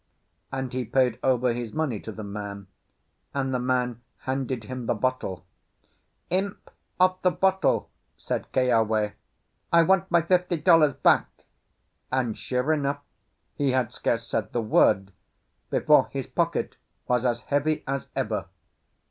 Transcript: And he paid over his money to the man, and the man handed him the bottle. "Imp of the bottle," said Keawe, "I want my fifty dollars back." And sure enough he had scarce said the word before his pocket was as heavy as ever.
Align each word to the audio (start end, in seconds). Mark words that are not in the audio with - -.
And 0.51 0.73
he 0.73 0.83
paid 0.83 1.19
over 1.21 1.53
his 1.53 1.73
money 1.73 1.99
to 1.99 2.11
the 2.11 2.23
man, 2.23 2.65
and 3.35 3.53
the 3.53 3.59
man 3.59 4.01
handed 4.21 4.63
him 4.63 4.87
the 4.87 4.95
bottle. 4.95 5.45
"Imp 6.31 6.71
of 6.99 7.21
the 7.21 7.29
bottle," 7.29 7.87
said 8.17 8.51
Keawe, 8.51 9.11
"I 9.71 9.83
want 9.83 10.09
my 10.09 10.23
fifty 10.23 10.57
dollars 10.57 10.95
back." 10.95 11.45
And 12.11 12.35
sure 12.35 12.73
enough 12.73 13.03
he 13.53 13.73
had 13.73 13.93
scarce 13.93 14.25
said 14.25 14.53
the 14.53 14.61
word 14.63 15.11
before 15.69 16.07
his 16.11 16.25
pocket 16.25 16.77
was 17.07 17.23
as 17.23 17.41
heavy 17.41 17.83
as 17.85 18.07
ever. 18.15 18.47